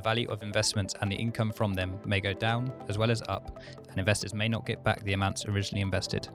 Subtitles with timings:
[0.00, 3.22] the value of investments and the income from them may go down as well as
[3.28, 3.60] up,
[3.90, 6.26] and investors may not get back the amounts originally invested.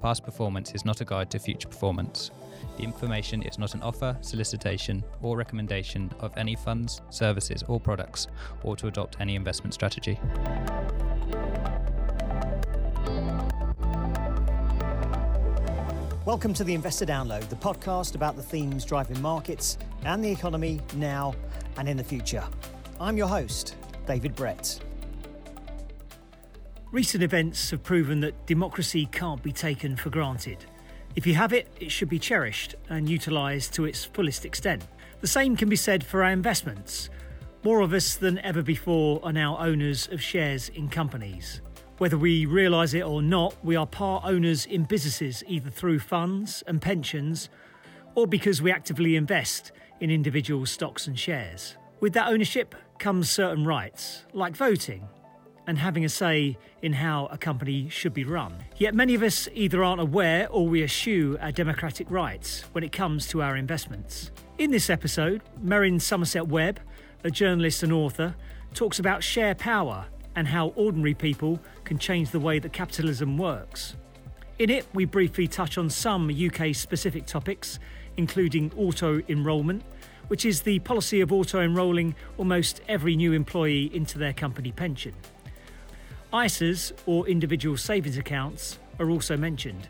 [0.00, 2.30] Past performance is not a guide to future performance.
[2.78, 8.26] The information is not an offer, solicitation, or recommendation of any funds, services, or products,
[8.62, 10.18] or to adopt any investment strategy.
[16.24, 20.80] Welcome to the Investor Download, the podcast about the themes driving markets and the economy
[20.94, 21.34] now
[21.76, 22.44] and in the future.
[23.00, 24.78] I'm your host, David Brett.
[26.92, 30.66] Recent events have proven that democracy can't be taken for granted.
[31.16, 34.86] If you have it, it should be cherished and utilised to its fullest extent.
[35.22, 37.08] The same can be said for our investments.
[37.64, 41.62] More of us than ever before are now owners of shares in companies.
[41.96, 46.62] Whether we realise it or not, we are part owners in businesses either through funds
[46.66, 47.48] and pensions
[48.14, 51.78] or because we actively invest in individual stocks and shares.
[52.00, 55.08] With that ownership comes certain rights, like voting
[55.66, 58.54] and having a say in how a company should be run.
[58.76, 62.92] Yet many of us either aren't aware or we eschew our democratic rights when it
[62.92, 64.30] comes to our investments.
[64.58, 66.80] In this episode, Merryn Somerset Webb,
[67.24, 68.34] a journalist and author,
[68.74, 73.96] talks about share power and how ordinary people can change the way that capitalism works.
[74.58, 77.78] In it, we briefly touch on some UK specific topics,
[78.16, 79.82] including auto enrolment,
[80.30, 85.12] which is the policy of auto enrolling almost every new employee into their company pension.
[86.32, 89.88] ISAs, or individual savings accounts, are also mentioned.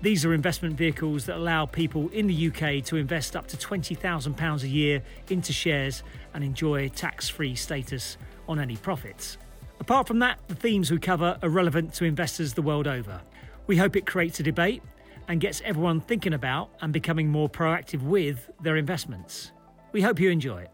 [0.00, 4.62] These are investment vehicles that allow people in the UK to invest up to £20,000
[4.62, 8.16] a year into shares and enjoy tax free status
[8.48, 9.38] on any profits.
[9.80, 13.20] Apart from that, the themes we cover are relevant to investors the world over.
[13.66, 14.84] We hope it creates a debate
[15.26, 19.50] and gets everyone thinking about and becoming more proactive with their investments.
[19.92, 20.70] We hope you enjoy it.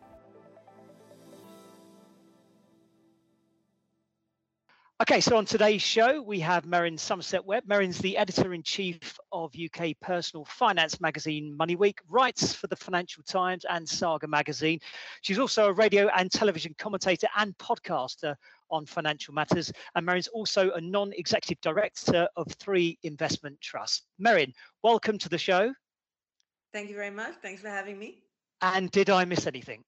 [4.98, 7.64] Okay, so on today's show, we have Merryn Somerset Webb.
[7.66, 12.76] Merryn's the editor in chief of UK personal finance magazine Money Week, writes for the
[12.76, 14.80] Financial Times and Saga magazine.
[15.20, 18.36] She's also a radio and television commentator and podcaster
[18.70, 19.70] on financial matters.
[19.94, 24.02] And Merryn's also a non executive director of three investment trusts.
[24.18, 25.72] Merryn, welcome to the show.
[26.72, 27.34] Thank you very much.
[27.42, 28.25] Thanks for having me.
[28.62, 29.82] And did I miss anything?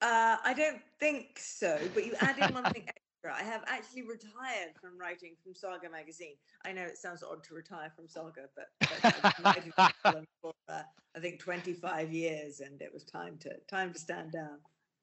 [0.00, 3.34] Uh, I don't think so, but you added one thing extra.
[3.34, 6.36] I have actually retired from writing from Saga magazine.
[6.64, 8.68] I know it sounds odd to retire from Saga, but,
[9.42, 10.82] but for uh,
[11.16, 14.58] I think 25 years, and it was time to time to stand down.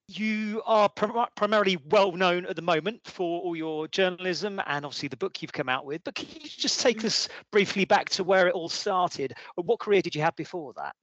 [0.07, 5.09] You are prim- primarily well known at the moment for all your journalism and obviously
[5.09, 6.03] the book you've come out with.
[6.03, 7.06] But can you just take mm.
[7.06, 9.33] us briefly back to where it all started?
[9.56, 10.95] What career did you have before that?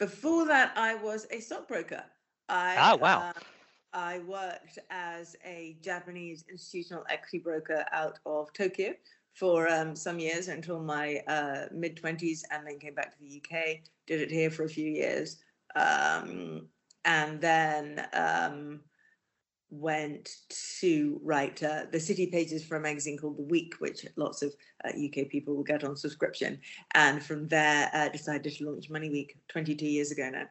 [0.00, 2.02] Before that, I was a stockbroker.
[2.48, 3.28] I, oh wow!
[3.28, 3.40] Uh,
[3.92, 8.94] I worked as a Japanese institutional equity broker out of Tokyo
[9.34, 13.42] for um, some years until my uh, mid 20s and then came back to the
[13.42, 15.36] UK, did it here for a few years,
[15.76, 16.66] um,
[17.04, 18.80] and then um,
[19.70, 20.36] went
[20.80, 24.54] to write uh, the city pages for a magazine called The Week, which lots of
[24.84, 26.60] uh, UK people will get on subscription.
[26.94, 30.46] And from there, uh, decided to launch Money Week 22 years ago now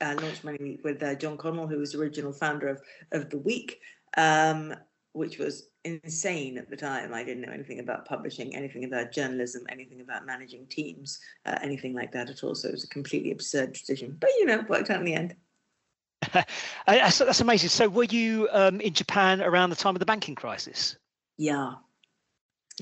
[0.00, 2.80] uh, launched Money Week with uh, Jolyon Connell, who was the original founder of
[3.12, 3.80] of the Week,
[4.16, 4.74] um,
[5.12, 7.12] which was insane at the time.
[7.12, 11.94] I didn't know anything about publishing, anything about journalism, anything about managing teams, uh, anything
[11.94, 12.54] like that at all.
[12.54, 15.34] So it was a completely absurd decision, but you know, worked out in the end.
[16.86, 17.70] that's, that's, amazing.
[17.70, 20.96] So, were you um, in Japan around the time of the banking crisis?
[21.38, 21.74] Yeah,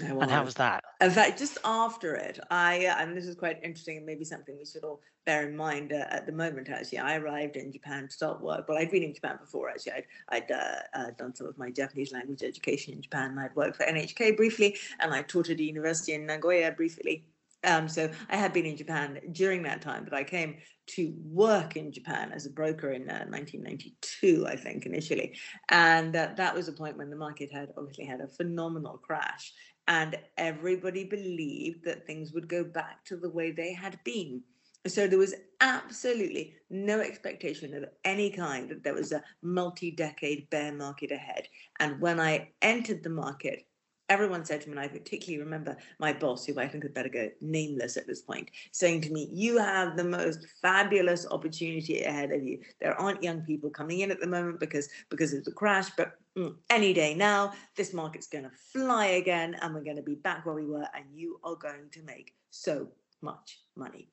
[0.01, 0.85] and how was that?
[1.01, 4.65] In fact, just after it, I and this is quite interesting and maybe something we
[4.65, 6.69] should all bear in mind uh, at the moment.
[6.69, 8.69] Actually, I arrived in Japan to start work.
[8.69, 9.71] Well, I'd been in Japan before.
[9.71, 13.39] Actually, I'd, I'd uh, uh, done some of my Japanese language education in Japan.
[13.39, 17.25] I'd worked for NHK briefly, and I taught at a university in Nagoya briefly.
[17.65, 20.59] Um, so I had been in Japan during that time, but I came
[20.89, 25.37] to work in Japan as a broker in uh, 1992, I think, initially.
[25.69, 29.53] And uh, that was a point when the market had obviously had a phenomenal crash
[29.89, 34.43] and everybody believed that things would go back to the way they had been.
[34.87, 40.49] So there was absolutely no expectation of any kind that there was a multi decade
[40.51, 41.49] bear market ahead.
[41.81, 43.67] And when I entered the market,
[44.09, 47.09] everyone said to me, and I particularly remember my boss, who I think had better
[47.09, 52.33] go nameless at this point, saying to me, You have the most fabulous opportunity ahead
[52.33, 52.61] of you.
[52.81, 56.19] There aren't young people coming in at the moment because because of the crash, but
[56.37, 60.15] mm, any day now, this market's going to fly again, and we're going to be
[60.17, 62.89] back where we were, and you are going to make so
[63.23, 64.09] much money.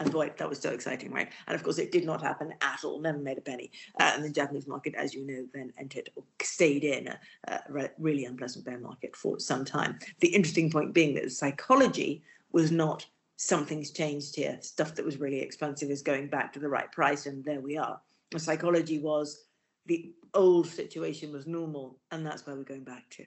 [0.00, 1.30] And boy, that was so exciting, right?
[1.46, 3.70] And of course, it did not happen at all, never made a penny.
[4.00, 7.18] Uh, and the Japanese market, as you know, then entered or stayed in a,
[7.48, 9.98] a really unpleasant bear market for some time.
[10.20, 13.06] The interesting point being that the psychology was not
[13.36, 14.58] something's changed here.
[14.62, 17.76] Stuff that was really expensive is going back to the right price, and there we
[17.76, 18.00] are.
[18.30, 19.44] The psychology was
[19.84, 23.24] the old situation was normal, and that's where we're going back to.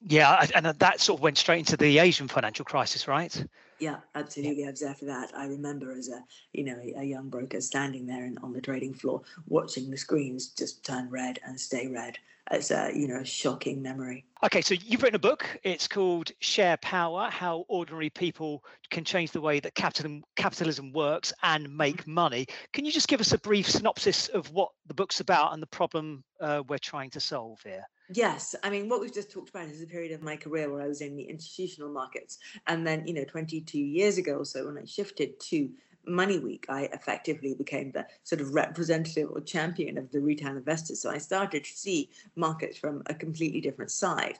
[0.00, 3.44] Yeah, and that sort of went straight into the Asian financial crisis, right?
[3.80, 4.66] Yeah, absolutely.
[4.66, 5.30] I was there for that.
[5.36, 6.22] I remember as a
[6.52, 9.96] you know a, a young broker standing there and on the trading floor, watching the
[9.96, 12.18] screens just turn red and stay red.
[12.50, 14.24] It's a you know a shocking memory.
[14.44, 15.46] Okay, so you've written a book.
[15.62, 21.32] It's called Share Power: How Ordinary People Can Change the Way That Capitalism Capitalism Works
[21.42, 22.46] and Make Money.
[22.72, 25.66] Can you just give us a brief synopsis of what the book's about and the
[25.68, 27.84] problem uh, we're trying to solve here?
[28.12, 30.82] Yes, I mean what we've just talked about is a period of my career where
[30.82, 34.66] I was in the institutional markets, and then you know 22 years ago or so
[34.66, 35.70] when I shifted to
[36.06, 41.02] Money Week, I effectively became the sort of representative or champion of the retail investors.
[41.02, 44.38] So I started to see markets from a completely different side.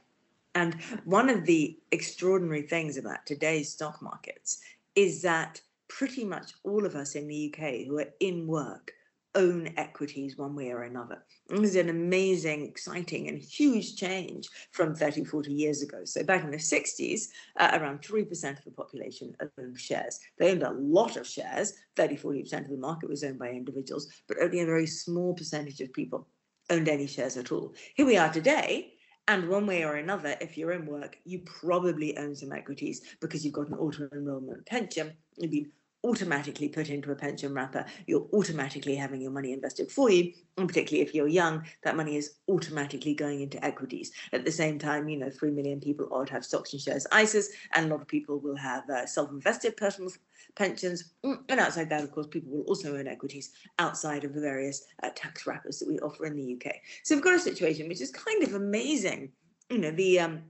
[0.55, 4.61] And one of the extraordinary things about today's stock markets
[4.95, 8.93] is that pretty much all of us in the UK who are in work
[9.35, 11.25] own equities one way or another.
[11.51, 15.99] It was an amazing, exciting, and huge change from 30, 40 years ago.
[16.05, 17.29] So back in the 60s,
[17.59, 20.19] uh, around 3% of the population owned shares.
[20.39, 21.73] They owned a lot of shares.
[21.97, 25.81] 30, 40% of the market was owned by individuals, but only a very small percentage
[25.81, 26.29] of people
[26.71, 27.75] owned any shares at all.
[27.95, 28.95] Here we are today.
[29.29, 33.45] And one way or another, if you're in work, you probably own some equities because
[33.45, 35.13] you've got an auto enrollment pension.
[35.37, 35.71] You've been
[36.05, 37.85] automatically put into a pension wrapper.
[38.07, 40.33] You're automatically having your money invested for you.
[40.57, 44.13] And particularly if you're young, that money is automatically going into equities.
[44.33, 47.49] At the same time, you know, 3 million people to have stocks and shares ISAs,
[47.75, 50.11] and a lot of people will have uh, self invested personal
[50.55, 51.13] pensions.
[51.25, 54.85] Mm, and outside that, of course, people will also own equities outside of the various
[55.03, 56.75] uh, tax wrappers that we offer in the UK.
[57.03, 59.31] So we've got a situation which is kind of amazing.
[59.71, 60.43] You know, the um,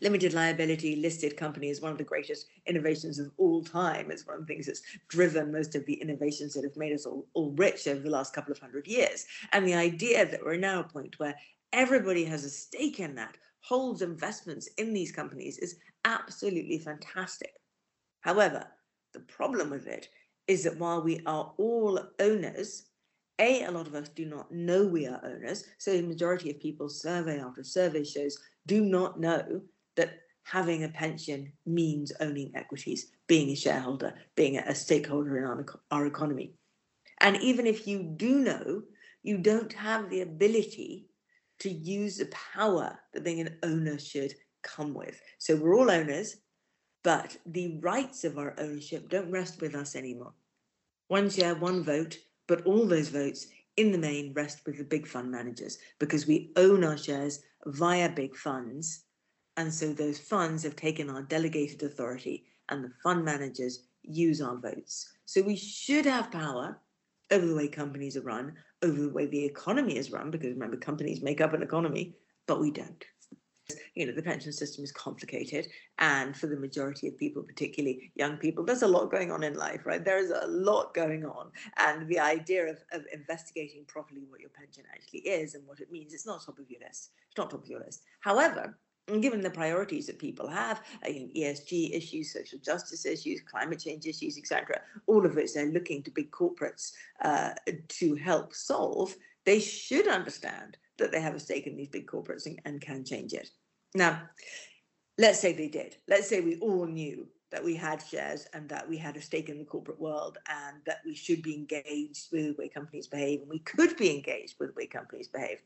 [0.00, 4.10] Limited liability listed company is one of the greatest innovations of all time.
[4.10, 7.06] It's one of the things that's driven most of the innovations that have made us
[7.06, 9.26] all, all rich over the last couple of hundred years.
[9.52, 11.34] And the idea that we're now at a point where
[11.72, 17.52] everybody has a stake in that, holds investments in these companies, is absolutely fantastic.
[18.20, 18.66] However,
[19.14, 20.08] the problem with it
[20.48, 22.86] is that while we are all owners,
[23.42, 25.64] a, a lot of us do not know we are owners.
[25.78, 29.62] So the majority of people, survey after survey shows, do not know
[29.96, 35.66] that having a pension means owning equities, being a shareholder, being a stakeholder in our,
[35.90, 36.54] our economy.
[37.20, 38.82] And even if you do know,
[39.22, 41.06] you don't have the ability
[41.60, 45.20] to use the power that being an owner should come with.
[45.38, 46.36] So we're all owners,
[47.02, 50.34] but the rights of our ownership don't rest with us anymore.
[51.08, 53.46] One share, one vote, but all those votes
[53.76, 58.08] in the main rest with the big fund managers because we own our shares via
[58.08, 59.04] big funds.
[59.56, 64.56] And so those funds have taken our delegated authority and the fund managers use our
[64.56, 65.10] votes.
[65.26, 66.80] So we should have power
[67.30, 70.76] over the way companies are run, over the way the economy is run, because remember,
[70.76, 72.14] companies make up an economy,
[72.46, 73.04] but we don't
[73.94, 75.68] you know the pension system is complicated
[75.98, 79.54] and for the majority of people particularly young people there's a lot going on in
[79.54, 84.22] life right there is a lot going on and the idea of, of investigating properly
[84.28, 87.10] what your pension actually is and what it means it's not top of your list
[87.28, 88.76] it's not top of your list however
[89.20, 94.38] given the priorities that people have, uh, ESG issues, social justice issues, climate change issues,
[94.38, 96.92] etc., all of which they're looking to big corporates
[97.24, 97.50] uh,
[97.88, 99.14] to help solve,
[99.44, 103.04] they should understand that they have a stake in these big corporates and, and can
[103.04, 103.50] change it.
[103.94, 104.22] Now,
[105.18, 105.96] let's say they did.
[106.08, 109.50] Let's say we all knew that we had shares and that we had a stake
[109.50, 113.40] in the corporate world and that we should be engaged with the way companies behave
[113.40, 115.60] and we could be engaged with the way companies behave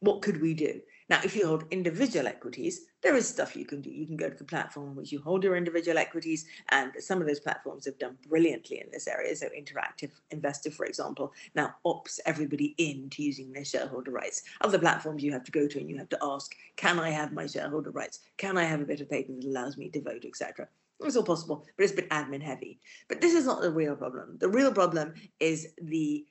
[0.00, 0.80] what could we do?
[1.10, 3.90] Now, if you hold individual equities, there is stuff you can do.
[3.90, 7.20] You can go to the platform in which you hold your individual equities, and some
[7.20, 9.36] of those platforms have done brilliantly in this area.
[9.36, 14.42] So, Interactive Investor, for example, now opts everybody into using their shareholder rights.
[14.62, 17.32] Other platforms you have to go to and you have to ask, can I have
[17.32, 18.20] my shareholder rights?
[18.38, 20.68] Can I have a bit of paper that allows me to vote, etc.
[21.00, 22.78] It's all possible, but it's a bit admin heavy.
[23.08, 24.38] But this is not the real problem.
[24.38, 26.24] The real problem is the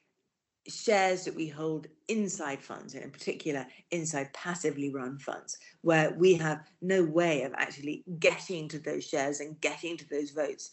[0.68, 6.34] shares that we hold inside funds, and in particular inside passively run funds, where we
[6.36, 10.72] have no way of actually getting to those shares and getting to those votes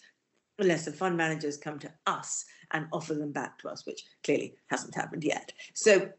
[0.59, 4.54] unless the fund managers come to us and offer them back to us, which clearly
[4.68, 5.52] hasn't happened yet.
[5.75, 6.11] So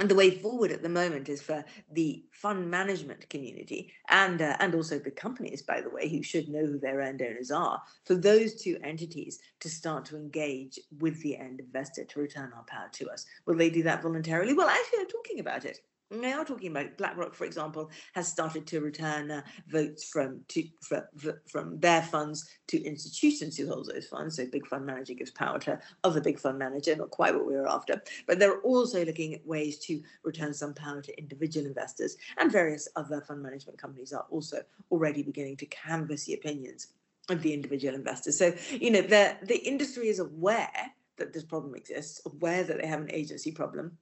[0.00, 4.56] And the way forward at the moment is for the fund management community and uh,
[4.60, 7.82] and also the companies, by the way, who should know who their end owners are,
[8.04, 12.62] for those two entities to start to engage with the end investor to return our
[12.64, 13.26] power to us.
[13.44, 14.54] Will they do that voluntarily?
[14.54, 15.80] Well, actually, they're talking about it.
[16.10, 16.96] They are talking about.
[16.96, 21.02] BlackRock, for example, has started to return uh, votes from to from,
[21.46, 24.36] from their funds to institutions who hold those funds.
[24.36, 27.54] So, big fund manager gives power to other big fund manager, not quite what we
[27.54, 28.02] were after.
[28.26, 32.88] But they're also looking at ways to return some power to individual investors, and various
[32.96, 36.88] other fund management companies are also already beginning to canvass the opinions
[37.28, 38.38] of the individual investors.
[38.38, 42.86] So, you know, the the industry is aware that this problem exists, aware that they
[42.86, 43.98] have an agency problem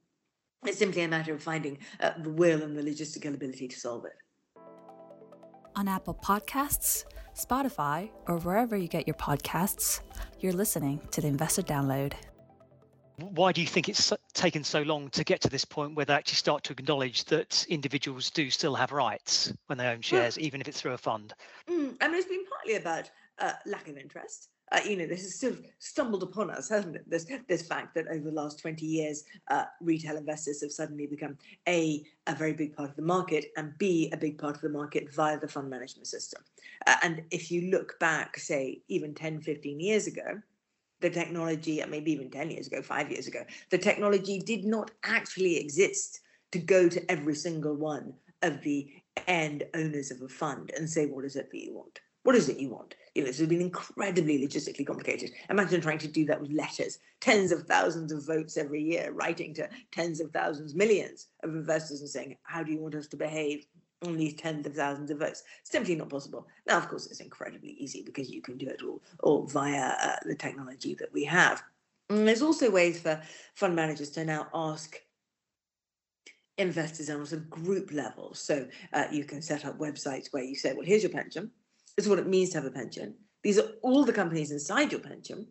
[0.65, 4.05] it's simply a matter of finding uh, the will and the logistical ability to solve
[4.05, 4.13] it.
[5.75, 10.01] On Apple Podcasts, Spotify, or wherever you get your podcasts,
[10.39, 12.13] you're listening to the Investor Download.
[13.17, 16.13] Why do you think it's taken so long to get to this point where they
[16.13, 20.45] actually start to acknowledge that individuals do still have rights when they own shares, well,
[20.45, 21.33] even if it's through a fund?
[21.69, 23.09] Mm, I mean, it's been partly about
[23.39, 26.95] uh, lack of interest uh, you know, this has sort of stumbled upon us, hasn't
[26.95, 27.09] it?
[27.09, 31.37] This this fact that over the last 20 years, uh, retail investors have suddenly become
[31.67, 34.69] a a very big part of the market, and b a big part of the
[34.69, 36.43] market via the fund management system.
[36.85, 40.41] Uh, and if you look back, say even 10, 15 years ago,
[40.99, 45.57] the technology, maybe even 10 years ago, five years ago, the technology did not actually
[45.57, 46.21] exist
[46.51, 48.89] to go to every single one of the
[49.27, 51.99] end owners of a fund and say, what is it that you want?
[52.23, 52.95] What is it you want?
[53.17, 55.31] You know, this has been incredibly logistically complicated.
[55.49, 59.55] Imagine trying to do that with letters, tens of thousands of votes every year, writing
[59.55, 63.17] to tens of thousands, millions of investors and saying, how do you want us to
[63.17, 63.65] behave
[64.05, 65.41] on these tens of thousands of votes?
[65.63, 66.45] Simply not possible.
[66.67, 70.17] Now, of course, it's incredibly easy because you can do it all, all via uh,
[70.23, 71.63] the technology that we have.
[72.11, 73.19] And there's also ways for
[73.55, 74.95] fund managers to now ask
[76.59, 78.35] investors on a sort of group level.
[78.35, 81.49] So uh, you can set up websites where you say, well, here's your pension
[81.97, 83.15] is what it means to have a pension.
[83.43, 85.47] These are all the companies inside your pension.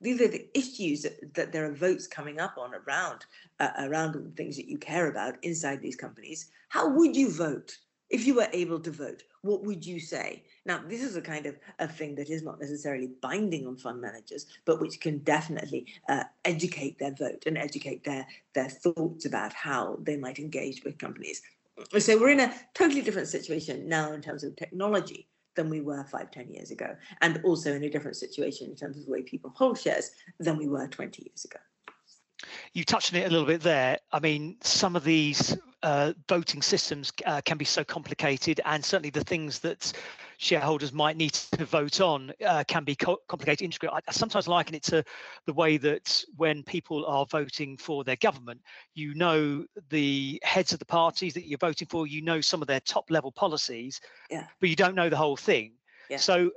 [0.00, 3.24] These are the issues that, that there are votes coming up on around
[3.60, 6.50] uh, around things that you care about inside these companies.
[6.68, 7.78] How would you vote
[8.10, 9.22] if you were able to vote?
[9.42, 10.44] What would you say?
[10.66, 14.00] Now, this is a kind of a thing that is not necessarily binding on fund
[14.00, 19.52] managers, but which can definitely uh, educate their vote and educate their their thoughts about
[19.52, 21.40] how they might engage with companies.
[21.98, 26.04] So we're in a totally different situation now in terms of technology than we were
[26.04, 29.22] five, ten years ago, and also in a different situation in terms of the way
[29.22, 31.58] people hold shares than we were 20 years ago.
[32.72, 33.98] You touched on it a little bit there.
[34.12, 39.10] I mean, some of these uh, voting systems uh, can be so complicated, and certainly
[39.10, 39.92] the things that
[40.38, 43.64] shareholders might need to vote on uh, can be co- complicated.
[43.64, 43.92] Integrate.
[43.92, 45.04] I sometimes liken it to
[45.46, 48.60] the way that when people are voting for their government,
[48.94, 52.68] you know the heads of the parties that you're voting for, you know some of
[52.68, 54.00] their top level policies,
[54.30, 54.46] yeah.
[54.60, 55.72] but you don't know the whole thing.
[56.08, 56.18] Yeah.
[56.18, 56.50] So,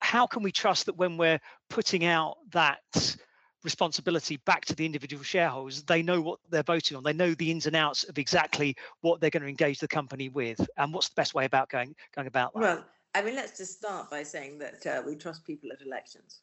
[0.00, 1.40] how can we trust that when we're
[1.70, 3.16] putting out that
[3.64, 5.82] responsibility back to the individual shareholders.
[5.82, 7.02] They know what they're voting on.
[7.02, 10.28] They know the ins and outs of exactly what they're going to engage the company
[10.28, 12.60] with, and what's the best way about going going about that.
[12.60, 16.40] Well, I mean, let's just start by saying that uh, we trust people at elections.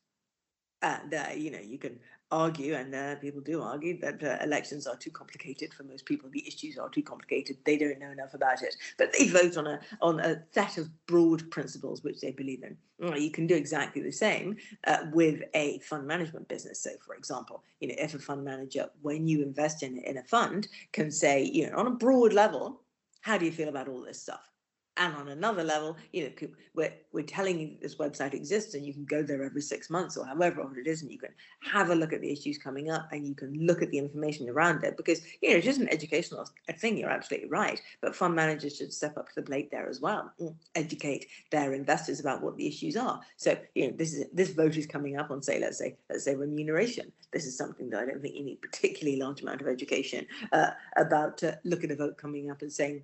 [0.81, 1.99] And, uh, you know, you can
[2.31, 6.29] argue, and uh, people do argue, that uh, elections are too complicated for most people.
[6.31, 7.57] The issues are too complicated.
[7.65, 8.75] They don't know enough about it.
[8.97, 12.77] But they vote on a, on a set of broad principles which they believe in.
[13.15, 14.55] you can do exactly the same
[14.87, 16.81] uh, with a fund management business.
[16.81, 20.23] So, for example, you know, if a fund manager, when you invest in, in a
[20.23, 22.81] fund, can say, you know, on a broad level,
[23.19, 24.50] how do you feel about all this stuff?
[24.97, 28.93] And on another level, you know, we're, we're telling you this website exists and you
[28.93, 31.31] can go there every six months or however old it is, and you can
[31.63, 34.49] have a look at the issues coming up and you can look at the information
[34.49, 36.45] around it because, you know, it's just an educational
[36.77, 36.97] thing.
[36.97, 37.81] You're absolutely right.
[38.01, 40.33] But fund managers should step up to the plate there as well,
[40.75, 43.21] educate their investors about what the issues are.
[43.37, 46.25] So, you know, this is this vote is coming up on, say, let's say, let's
[46.25, 47.11] say remuneration.
[47.31, 50.71] This is something that I don't think you need particularly large amount of education uh,
[50.97, 51.41] about.
[51.43, 53.03] Uh, look at a vote coming up and saying,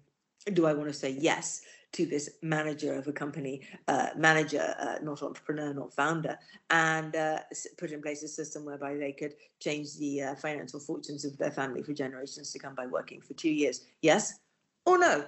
[0.53, 1.61] do I want to say yes
[1.93, 6.37] to this manager of a company, uh, manager, uh, not entrepreneur, not founder,
[6.69, 7.39] and uh,
[7.77, 11.51] put in place a system whereby they could change the uh, financial fortunes of their
[11.51, 13.85] family for generations to come by working for two years.
[14.01, 14.39] Yes
[14.85, 15.25] or no?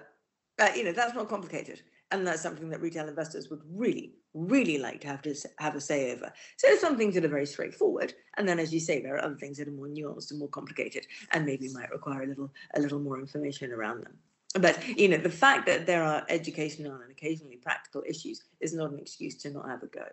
[0.58, 1.82] Uh, you know, that's not complicated.
[2.12, 5.82] And that's something that retail investors would really, really like to have to have a
[5.82, 6.34] say over.
[6.58, 9.36] So some things that are very straightforward, and then, as you say, there are other
[9.36, 12.80] things that are more nuanced and more complicated, and maybe might require a little, a
[12.80, 14.18] little more information around them
[14.56, 18.92] but you know the fact that there are educational and occasionally practical issues is not
[18.92, 20.06] an excuse to not have a go.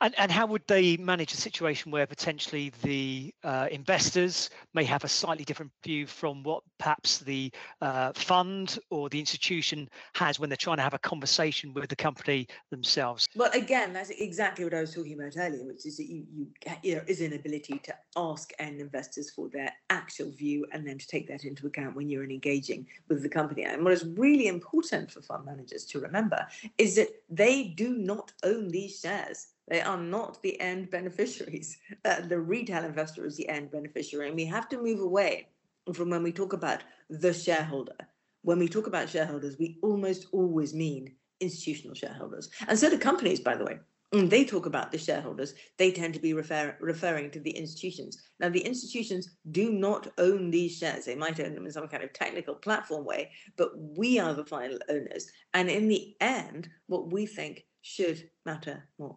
[0.00, 5.04] And, and how would they manage a situation where potentially the uh, investors may have
[5.04, 10.48] a slightly different view from what perhaps the uh, fund or the institution has when
[10.48, 13.28] they're trying to have a conversation with the company themselves.
[13.36, 16.46] Well, again, that's exactly what I was talking about earlier, which is that you, you
[16.82, 21.06] there is an ability to ask end investors for their actual view and then to
[21.06, 23.64] take that into account when you're engaging with the company.
[23.64, 26.46] And what is really important for fund managers to remember
[26.78, 29.48] is that they do not own these shares.
[29.68, 31.76] They are not the end beneficiaries.
[32.04, 34.28] Uh, the retail investor is the end beneficiary.
[34.28, 35.46] And we have to move away
[35.94, 37.96] from when we talk about the shareholder.
[38.42, 42.50] When we talk about shareholders, we almost always mean institutional shareholders.
[42.68, 43.78] And so do companies, by the way.
[44.10, 48.20] When they talk about the shareholders, they tend to be refer- referring to the institutions.
[48.40, 51.04] Now, the institutions do not own these shares.
[51.04, 54.44] They might own them in some kind of technical platform way, but we are the
[54.44, 55.30] final owners.
[55.54, 59.16] And in the end, what we think should matter more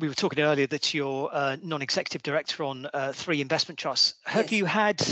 [0.00, 4.14] we were talking earlier that you're a non-executive director on uh, three investment trusts.
[4.24, 4.52] Have yes.
[4.52, 5.02] you had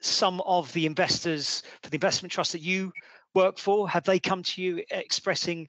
[0.00, 2.92] some of the investors for the investment trust that you
[3.34, 3.88] work for?
[3.88, 5.68] Have they come to you expressing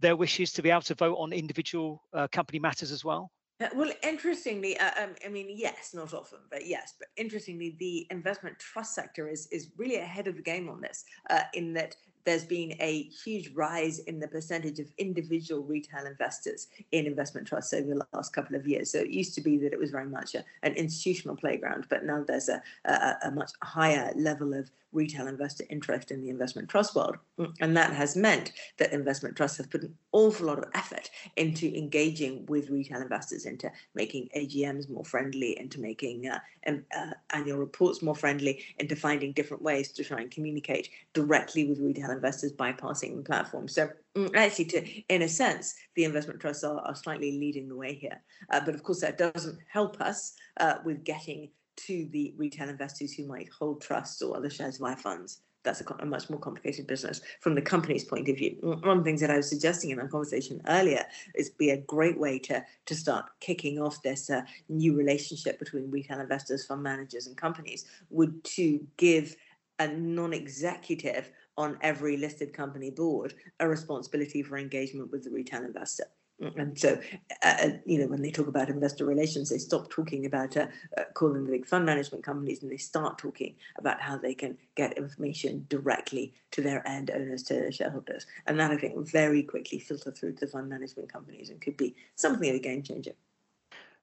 [0.00, 3.30] their wishes to be able to vote on individual uh, company matters as well?
[3.60, 6.94] Uh, well, interestingly, uh, um, I mean, yes, not often, but yes.
[6.98, 11.04] But interestingly, the investment trust sector is is really ahead of the game on this,
[11.30, 16.68] uh, in that there's been a huge rise in the percentage of individual retail investors
[16.92, 18.90] in investment trusts over the last couple of years.
[18.90, 22.04] So it used to be that it was very much a, an institutional playground, but
[22.04, 26.68] now there's a, a, a much higher level of retail investor interest in the investment
[26.68, 27.16] trust world.
[27.60, 31.66] And that has meant that investment trusts have put an awful lot of effort into
[31.76, 38.02] engaging with retail investors, into making AGMs more friendly, into making uh, uh, annual reports
[38.02, 43.16] more friendly, into finding different ways to try and communicate directly with retail investors bypassing
[43.16, 43.68] the platform.
[43.68, 47.76] So mm, actually, to in a sense, the investment trusts are, are slightly leading the
[47.76, 48.20] way here.
[48.50, 53.12] Uh, but of course, that doesn't help us uh, with getting to the retail investors
[53.12, 55.40] who might hold trusts or other shares via funds.
[55.64, 58.58] That's a, a, much more complicated business from the company's point of view.
[58.60, 61.04] One of the things that I was suggesting in our conversation earlier
[61.34, 65.90] is be a great way to to start kicking off this uh, new relationship between
[65.90, 69.34] retail investors, fund managers, and companies would to give
[69.78, 76.04] a non-executive on every listed company board a responsibility for engagement with the retail investor.
[76.42, 77.00] Mm, and so,
[77.42, 80.66] uh, uh, you know, when they talk about investor relations, they stop talking about uh,
[80.98, 84.58] uh, calling the big fund management companies and they start talking about how they can
[84.74, 88.26] get information directly to their end owners, to their shareholders.
[88.46, 91.60] And that, I think, will very quickly filter through to the fund management companies and
[91.60, 93.12] could be something of a game changer.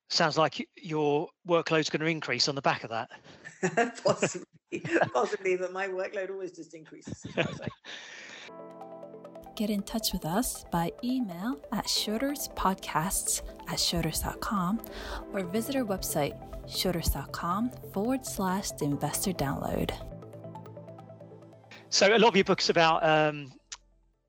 [0.10, 3.10] Sounds like your workload's going to increase on the back of that.
[4.04, 4.46] possibly,
[5.14, 7.26] possibly, but my workload always just increases.
[9.62, 14.82] Get in touch with us by email at schroderspodcasts at schroders.com
[15.34, 16.34] or visit our website,
[16.66, 19.92] schroders.com forward slash the investor download.
[21.90, 23.54] So, a lot of your books about um,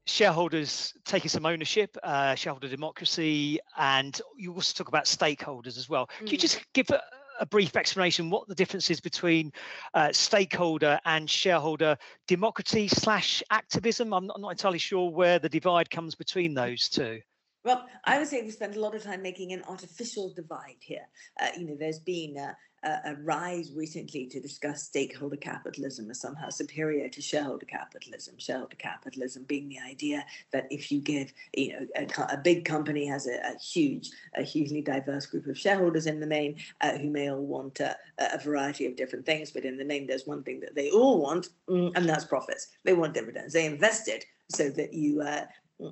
[0.05, 6.11] shareholders taking some ownership, uh, shareholder democracy, and you also talk about stakeholders as well.
[6.17, 6.19] Mm.
[6.19, 7.01] Can you just give a,
[7.41, 9.53] a, brief explanation what the difference is between
[9.95, 14.13] uh, stakeholder and shareholder democracy slash activism?
[14.13, 17.21] I'm not, I'm not entirely sure where the divide comes between those two.
[17.65, 21.07] Well, I would say we spent a lot of time making an artificial divide here.
[21.41, 26.49] Uh, you know, there's been uh, a, rise recently to discuss stakeholder capitalism as somehow
[26.49, 28.35] superior to shareholder capitalism.
[28.39, 33.07] Shareholder capitalism being the idea that if you give, you know, a, a big company
[33.07, 37.11] has a, a, huge, a hugely diverse group of shareholders in the main uh, who
[37.11, 40.43] may all want a, a, variety of different things, but in the main, there's one
[40.43, 42.69] thing that they all want, mm, and that's profits.
[42.85, 43.53] They want dividends.
[43.53, 45.45] They invested so that you uh,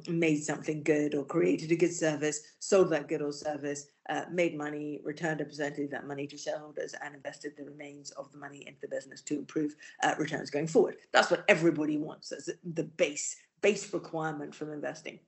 [0.08, 4.56] made something good or created a good service, sold that good or service, uh, made
[4.56, 8.38] money, returned a percentage of that money to shareholders, and invested the remains of the
[8.38, 10.96] money into the business to improve uh, returns going forward.
[11.12, 12.28] That's what everybody wants.
[12.28, 15.18] That's the base base requirement from investing.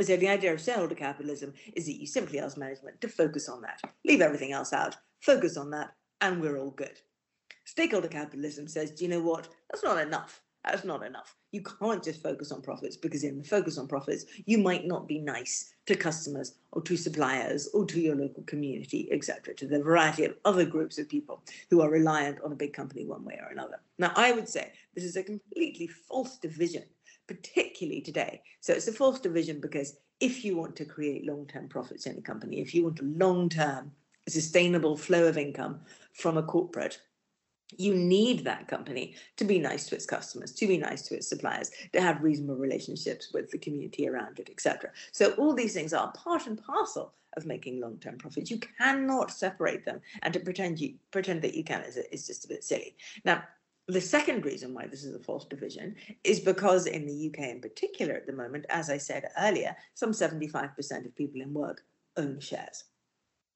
[0.00, 3.62] So the idea of shareholder capitalism is that you simply ask management to focus on
[3.62, 6.98] that, leave everything else out, focus on that, and we're all good.
[7.64, 9.48] Stakeholder capitalism says, do you know what?
[9.70, 10.42] That's not enough.
[10.64, 11.36] That's not enough.
[11.52, 15.06] You can't just focus on profits because in the focus on profits, you might not
[15.06, 19.82] be nice to customers or to suppliers or to your local community, etc., to the
[19.82, 23.38] variety of other groups of people who are reliant on a big company one way
[23.42, 23.80] or another.
[23.98, 26.84] Now, I would say this is a completely false division,
[27.26, 28.40] particularly today.
[28.60, 32.16] So it's a false division because if you want to create long term profits in
[32.16, 33.92] a company, if you want a long term
[34.26, 35.80] sustainable flow of income
[36.14, 36.98] from a corporate
[37.76, 41.28] you need that company to be nice to its customers to be nice to its
[41.28, 45.92] suppliers to have reasonable relationships with the community around it etc so all these things
[45.92, 48.50] are part and parcel of making long-term profits.
[48.50, 52.44] You cannot separate them and to pretend you pretend that you can is, is just
[52.44, 52.96] a bit silly.
[53.24, 53.42] Now
[53.86, 57.60] The second reason why this is a false division is because in the UK in
[57.60, 61.84] particular at the moment, as I said earlier, some 75% of people in work
[62.16, 62.84] own shares.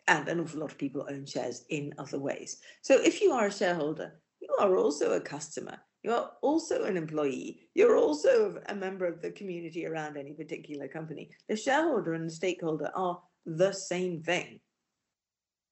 [0.09, 2.61] And an awful lot of people own shares in other ways.
[2.83, 5.79] So if you are a shareholder, you are also a customer.
[6.03, 7.68] You are also an employee.
[7.75, 11.31] You're also a member of the community around any particular company.
[11.49, 14.61] The shareholder and the stakeholder are the same thing.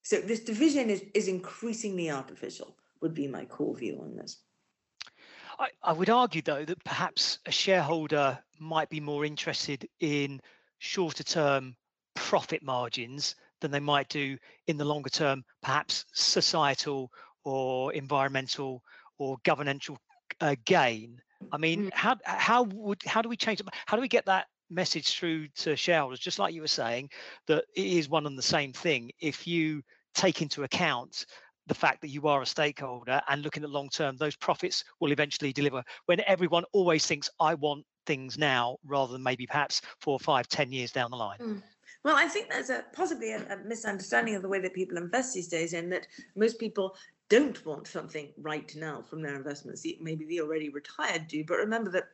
[0.02, 4.42] So this division is, is increasingly artificial, would be my core view on this.
[5.58, 10.40] I, I would argue, though, that perhaps a shareholder might be more interested in
[10.78, 11.76] shorter term
[12.14, 17.10] profit margins than they might do in the longer term, perhaps societal
[17.44, 18.82] or environmental
[19.18, 19.98] or governmental
[20.40, 21.20] uh, gain.
[21.52, 21.94] I mean, mm.
[21.94, 23.66] how how would how do we change it?
[23.86, 26.18] How do we get that message through to shareholders?
[26.18, 27.10] Just like you were saying,
[27.46, 29.10] that it is one and the same thing.
[29.20, 29.82] If you
[30.14, 31.26] take into account
[31.66, 35.12] the fact that you are a stakeholder and looking at long term, those profits will
[35.12, 35.82] eventually deliver.
[36.06, 40.72] When everyone always thinks, "I want things now," rather than maybe perhaps four, five, ten
[40.72, 41.38] years down the line.
[41.38, 41.62] Mm.
[42.06, 45.34] Well, I think there's a possibly a, a, misunderstanding of the way that people invest
[45.34, 46.94] these days, in that most people
[47.28, 49.84] don't want something right now from their investments.
[50.00, 52.04] Maybe the already retired do, but remember that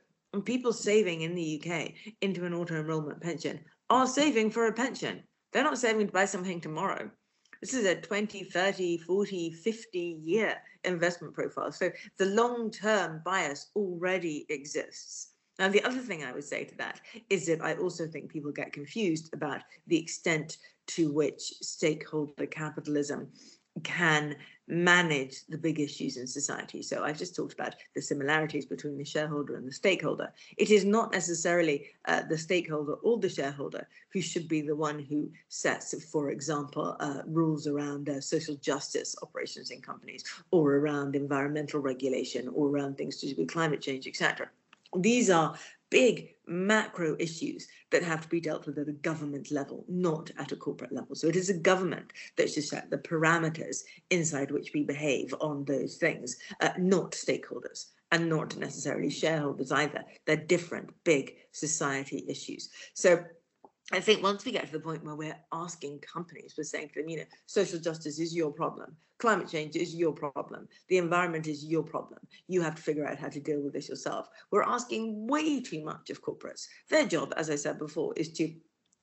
[0.46, 5.24] people saving in the UK into an auto enrollment pension are saving for a pension.
[5.52, 7.10] They're not saving to buy something tomorrow.
[7.60, 11.70] This is a 20, 30, 40, 50 year investment profile.
[11.70, 15.31] So the long term bias already exists.
[15.58, 18.52] Now, the other thing I would say to that is that I also think people
[18.52, 20.56] get confused about the extent
[20.88, 23.28] to which stakeholder capitalism
[23.82, 24.36] can
[24.68, 26.82] manage the big issues in society.
[26.82, 30.32] So I've just talked about the similarities between the shareholder and the stakeholder.
[30.56, 34.98] It is not necessarily uh, the stakeholder or the shareholder who should be the one
[34.98, 41.16] who sets, for example, uh, rules around uh, social justice operations in companies or around
[41.16, 44.48] environmental regulation or around things to do with climate change, etc.
[44.96, 45.56] These are
[45.90, 50.52] big macro issues that have to be dealt with at a government level, not at
[50.52, 51.14] a corporate level.
[51.14, 55.64] So it is a government that should set the parameters inside which we behave on
[55.64, 60.04] those things, uh, not stakeholders and not necessarily shareholders either.
[60.26, 62.70] They're different big society issues.
[62.94, 63.24] So
[63.90, 67.00] I think once we get to the point where we're asking companies, we're saying to
[67.00, 71.48] them, you know, social justice is your problem, climate change is your problem, the environment
[71.48, 72.20] is your problem.
[72.46, 74.28] You have to figure out how to deal with this yourself.
[74.50, 76.68] We're asking way too much of corporates.
[76.90, 78.54] Their job, as I said before, is to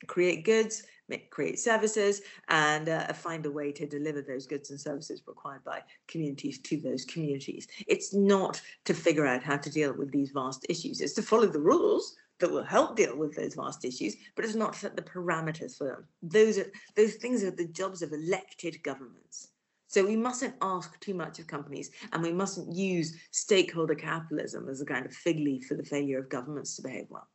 [0.07, 4.79] create goods, make, create services, and uh, find a way to deliver those goods and
[4.79, 7.67] services required by communities to those communities.
[7.87, 11.01] It's not to figure out how to deal with these vast issues.
[11.01, 14.55] It's to follow the rules that will help deal with those vast issues, but it's
[14.55, 16.07] not set the parameters for them.
[16.21, 19.49] Those are those things are the jobs of elected governments.
[19.87, 24.81] So we mustn't ask too much of companies, and we mustn't use stakeholder capitalism as
[24.81, 27.27] a kind of fig leaf for the failure of governments to behave well.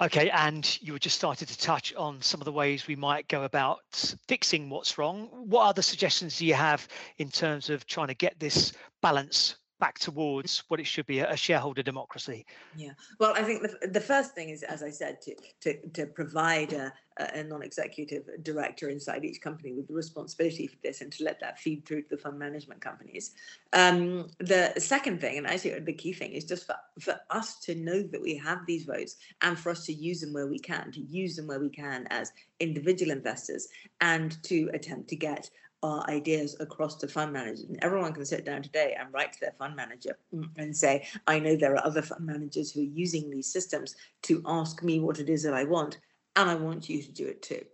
[0.00, 3.28] Okay, and you were just started to touch on some of the ways we might
[3.28, 5.28] go about fixing what's wrong.
[5.30, 9.98] What other suggestions do you have in terms of trying to get this balance back
[9.98, 12.46] towards what it should be a shareholder democracy.
[12.76, 12.92] Yeah.
[13.18, 16.72] Well i think the, the first thing is as i said to to, to provide
[16.72, 21.40] a, a non-executive director inside each company with the responsibility for this and to let
[21.40, 23.32] that feed through to the fund management companies.
[23.72, 27.74] Um, the second thing and actually the key thing is just for, for us to
[27.74, 30.92] know that we have these votes and for us to use them where we can
[30.92, 33.66] to use them where we can as individual investors
[34.00, 35.50] and to attempt to get
[35.82, 37.64] our ideas across to fund managers.
[37.64, 40.16] And everyone can sit down today and write to their fund manager
[40.56, 44.42] and say, I know there are other fund managers who are using these systems to
[44.46, 45.98] ask me what it is that I want,
[46.36, 47.64] and I want you to do it too.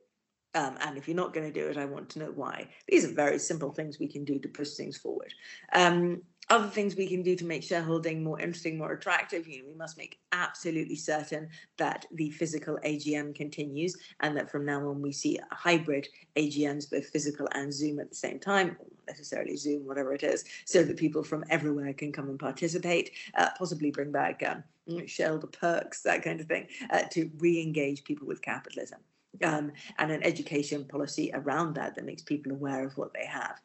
[0.54, 2.68] Um, and if you're not going to do it, I want to know why.
[2.88, 5.32] These are very simple things we can do to push things forward.
[5.72, 9.68] Um, other things we can do to make shareholding more interesting, more attractive, you know,
[9.68, 15.02] we must make absolutely certain that the physical AGM continues and that from now on
[15.02, 19.86] we see hybrid AGMs, both physical and Zoom at the same time, or necessarily Zoom,
[19.86, 24.10] whatever it is, so that people from everywhere can come and participate, uh, possibly bring
[24.10, 24.64] back um,
[25.06, 29.00] shareholder perks, that kind of thing, uh, to re-engage people with capitalism.
[29.44, 33.60] Um, and an education policy around that that makes people aware of what they have.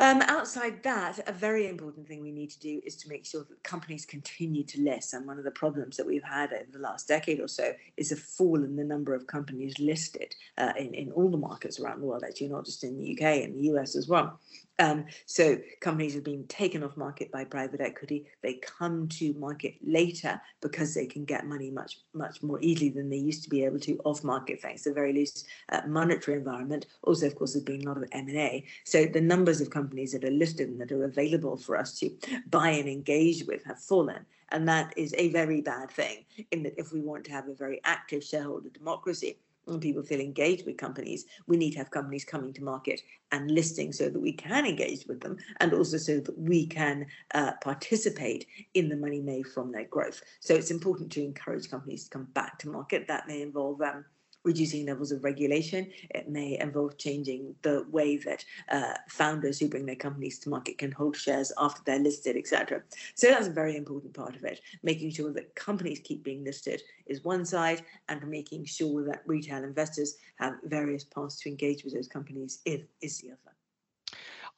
[0.00, 3.44] Um, outside that, a very important thing we need to do is to make sure
[3.48, 5.14] that companies continue to list.
[5.14, 8.10] And one of the problems that we've had over the last decade or so is
[8.10, 12.00] a fall in the number of companies listed uh, in, in all the markets around
[12.00, 14.40] the world, actually, not just in the UK, in the US as well.
[14.78, 18.26] Um, so companies have been taken off market by private equity.
[18.42, 23.08] They come to market later because they can get money much much more easily than
[23.08, 26.38] they used to be able to off market thanks to a very loose uh, monetary
[26.38, 26.86] environment.
[27.02, 28.64] Also, of course, there's been a lot of M and A.
[28.84, 32.10] So the numbers of companies that are listed and that are available for us to
[32.50, 34.26] buy and engage with have fallen.
[34.50, 37.54] And that is a very bad thing, in that if we want to have a
[37.54, 42.24] very active shareholder democracy, and people feel engaged with companies, we need to have companies
[42.24, 43.00] coming to market
[43.32, 47.06] and listing so that we can engage with them and also so that we can
[47.34, 50.22] uh, participate in the money made from their growth.
[50.40, 53.08] So it's important to encourage companies to come back to market.
[53.08, 54.04] That may involve um,
[54.44, 55.90] reducing levels of regulation.
[56.10, 60.78] It may involve changing the way that uh, founders who bring their companies to market
[60.78, 62.82] can hold shares after they're listed, etc.
[63.14, 64.60] So that's a very important part of it.
[64.82, 69.64] Making sure that companies keep being listed is one side, and making sure that retail
[69.64, 73.53] investors have various paths to engage with those companies is, is the other.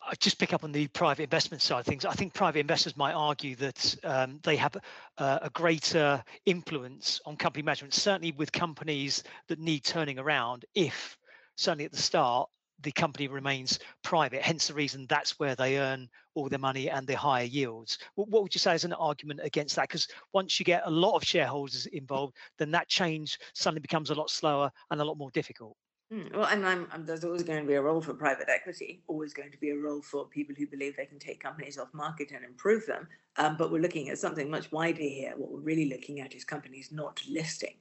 [0.08, 2.04] I just pick up on the private investment side of things.
[2.04, 4.76] I think private investors might argue that um, they have
[5.18, 10.64] uh, a greater influence on company management, certainly with companies that need turning around.
[10.76, 11.18] If
[11.56, 12.48] certainly at the start
[12.82, 17.06] the company remains private, hence the reason that's where they earn all their money and
[17.06, 17.98] their higher yields.
[18.14, 19.88] What, what would you say is an argument against that?
[19.88, 24.14] Because once you get a lot of shareholders involved, then that change suddenly becomes a
[24.14, 25.76] lot slower and a lot more difficult.
[26.12, 29.02] Mm, well, and I'm, I'm, there's always going to be a role for private equity,
[29.08, 31.92] always going to be a role for people who believe they can take companies off
[31.92, 33.08] market and improve them.
[33.38, 35.32] Um, but we're looking at something much wider here.
[35.36, 37.74] What we're really looking at is companies not listing,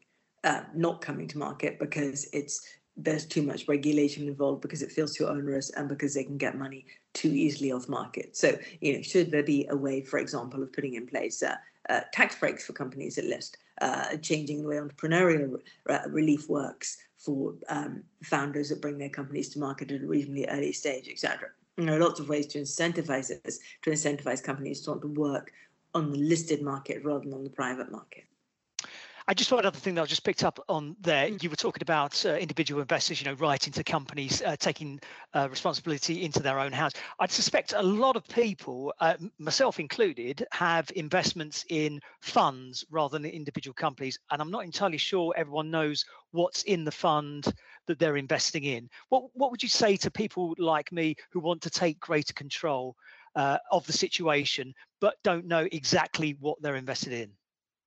[0.44, 5.14] uh, not coming to market because it's there's too much regulation involved because it feels
[5.14, 8.38] too onerous and because they can get money too easily off market.
[8.38, 11.56] So, you know, should there be a way, for example, of putting in place uh,
[11.90, 16.98] uh, tax breaks for companies that list, uh, changing the way entrepreneurial re- relief works,
[17.26, 21.50] for um, founders that bring their companies to market at a reasonably early stage, etc.
[21.78, 25.52] There are lots of ways to incentivize this, to incentivize companies to want to work
[25.94, 28.26] on the listed market rather than on the private market.
[29.28, 31.28] I just one other thing that I just picked up on there.
[31.28, 31.42] Mm.
[31.42, 35.00] You were talking about uh, individual investors, you know, writing to companies, uh, taking
[35.34, 36.94] uh, responsibility into their own hands.
[37.20, 43.26] I'd suspect a lot of people, uh, myself included, have investments in funds rather than
[43.26, 47.52] individual companies, and I'm not entirely sure everyone knows what's in the fund
[47.88, 48.88] that they're investing in.
[49.10, 52.96] What what would you say to people like me who want to take greater control
[53.36, 57.32] uh, of the situation but don't know exactly what they're invested in?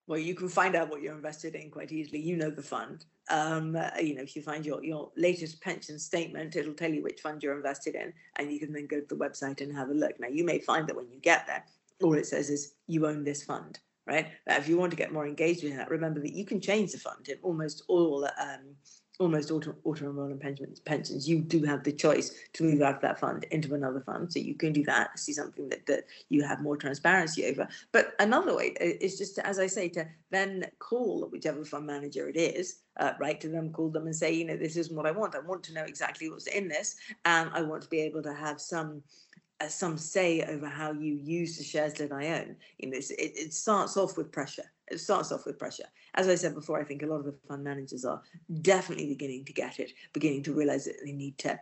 [0.08, 2.18] Well, you can find out what you're invested in quite easily.
[2.18, 3.04] You know the fund.
[3.28, 7.02] Um, uh, you know, if you find your, your latest pension statement, it'll tell you
[7.02, 9.90] which fund you're invested in, and you can then go to the website and have
[9.90, 10.18] a look.
[10.18, 11.62] Now, you may find that when you get there,
[12.02, 14.28] all it says is you own this fund, right?
[14.46, 16.92] Now, if you want to get more engaged with that, remember that you can change
[16.92, 18.76] the fund in almost all um,
[19.18, 23.00] almost auto, auto enrollment pensions, pensions, you do have the choice to move out of
[23.00, 24.33] that fund into another fund.
[24.33, 27.66] So you can do that, see something that, that you have more transparency over.
[27.92, 32.28] But another way is just, to, as I say, to then call whichever fund manager
[32.28, 35.07] it is, uh, write to them, call them and say, you know, this is what
[35.07, 35.35] I want.
[35.35, 36.96] I want to know exactly what's in this.
[37.24, 39.27] And I want to be able to have some uh,
[39.66, 42.56] some say over how you use the shares that I own.
[42.78, 45.84] You know, it, it starts off with pressure it starts off with pressure.
[46.14, 48.22] As I said before, I think a lot of the fund managers are
[48.62, 51.56] definitely beginning to get it, beginning to realize that they need to uh,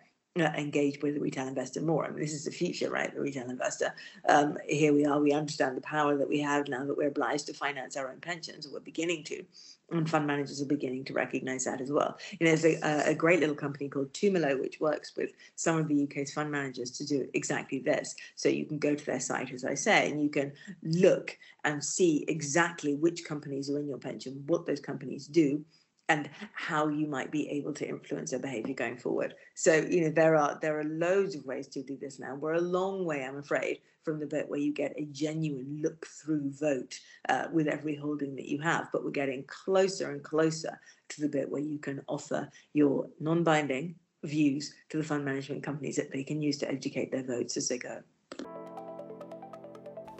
[0.45, 2.05] engage with the retail investor more.
[2.05, 3.13] I mean, this is the future, right?
[3.15, 3.95] The retail investor.
[4.29, 5.21] Um, here we are.
[5.21, 8.21] We understand the power that we have now that we're obliged to finance our own
[8.21, 9.45] pensions, or we're beginning to
[9.91, 12.19] and fund managers are beginning to recognize that as well.
[12.39, 15.87] You know, there's a, a, great little company called Tumelo, which works with some of
[15.87, 18.15] the UK's fund managers to do exactly this.
[18.35, 21.83] So you can go to their site, as I say, and you can look and
[21.83, 25.65] see exactly which companies are in your pension, what those companies do,
[26.09, 29.35] and how you might be able to influence their behavior going forward.
[29.55, 32.35] So, you know, there are there are loads of ways to do this now.
[32.35, 36.07] We're a long way, I'm afraid, from the bit where you get a genuine look
[36.07, 40.79] through vote uh, with every holding that you have, but we're getting closer and closer
[41.09, 45.97] to the bit where you can offer your non-binding views to the fund management companies
[45.97, 48.01] that they can use to educate their votes as they go.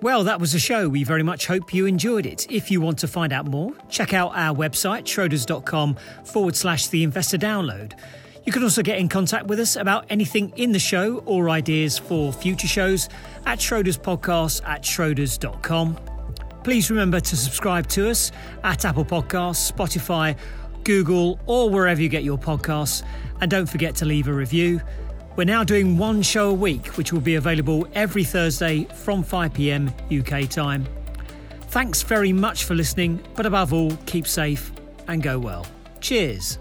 [0.03, 0.89] Well, that was the show.
[0.89, 2.51] We very much hope you enjoyed it.
[2.51, 7.03] If you want to find out more, check out our website, schroders.com forward slash the
[7.03, 7.99] investor download.
[8.45, 11.99] You can also get in contact with us about anything in the show or ideas
[11.99, 13.09] for future shows
[13.47, 15.97] at Schroders Podcast at schroders.com.
[16.63, 18.33] Please remember to subscribe to us
[18.63, 20.37] at Apple Podcasts, Spotify,
[20.85, 23.03] Google, or wherever you get your podcasts.
[23.41, 24.81] And don't forget to leave a review.
[25.37, 29.53] We're now doing one show a week, which will be available every Thursday from 5
[29.53, 30.87] pm UK time.
[31.69, 34.73] Thanks very much for listening, but above all, keep safe
[35.09, 35.67] and go well.
[36.01, 36.59] Cheers.